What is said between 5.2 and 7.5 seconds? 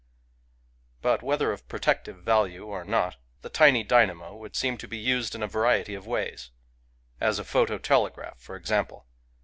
in a variety of ways,— as a